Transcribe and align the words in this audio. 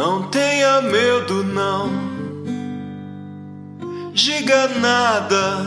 Não 0.00 0.22
tenha 0.30 0.80
medo, 0.80 1.44
não. 1.44 1.90
Diga 4.14 4.66
nada. 4.80 5.66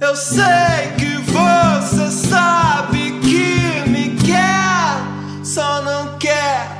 Eu 0.00 0.16
sei 0.16 0.94
que 0.96 1.18
você 1.30 2.10
sabe 2.10 3.20
que 3.20 3.86
me 3.86 4.16
quer, 4.16 5.44
só 5.44 5.82
não 5.82 6.16
quer 6.16 6.70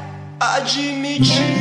admitir. 0.41 1.58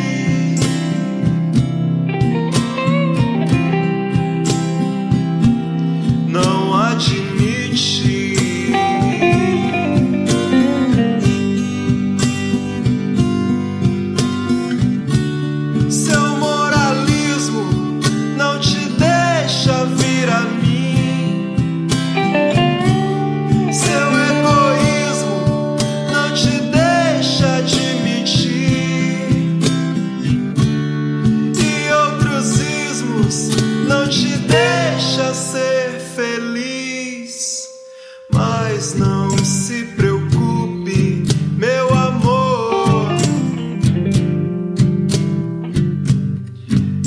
Mas 38.78 38.94
não 38.94 39.36
se 39.44 39.86
preocupe, 39.96 41.24
meu 41.58 41.92
amor. 41.96 43.08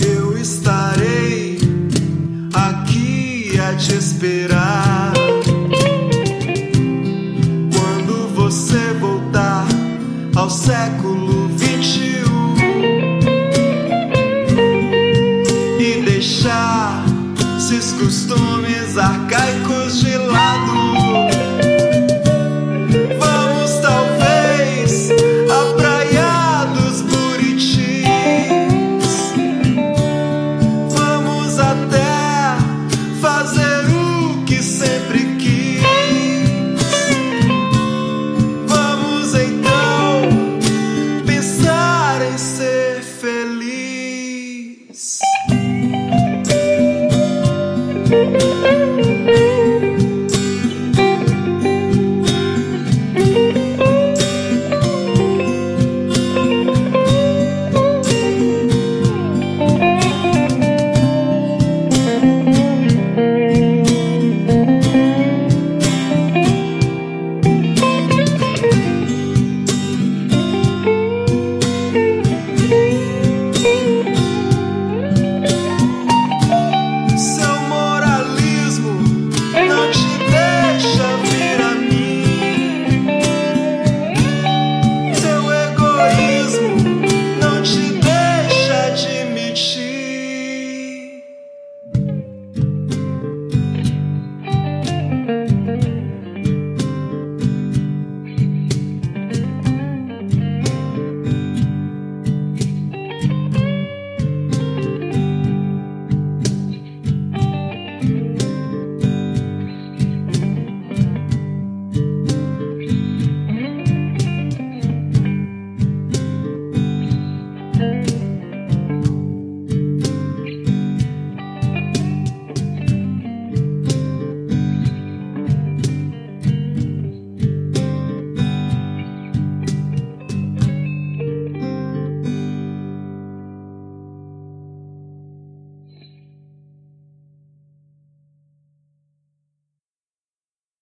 Eu 0.04 0.36
estarei 0.36 1.60
aqui 2.52 3.52
a 3.60 3.76
te 3.76 3.94
esperar. 3.94 5.12
Quando 7.72 8.34
você 8.34 8.92
voltar 8.94 9.64
ao 10.34 10.50
século 10.50 11.50
21 11.56 12.56
e 15.78 16.02
deixar 16.02 17.04
seus 17.60 17.92
costumes 17.92 18.98
arcaicos. 18.98 19.59
peace. 45.00 45.22